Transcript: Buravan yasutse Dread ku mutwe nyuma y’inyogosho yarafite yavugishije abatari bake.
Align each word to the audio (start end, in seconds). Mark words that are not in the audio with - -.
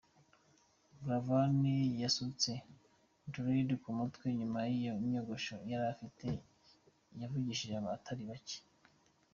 Buravan 1.01 1.59
yasutse 2.03 2.51
Dread 3.33 3.69
ku 3.83 3.89
mutwe 3.97 4.25
nyuma 4.39 4.59
y’inyogosho 4.73 5.55
yarafite 5.71 6.27
yavugishije 7.19 7.75
abatari 7.77 8.23
bake. 8.31 8.57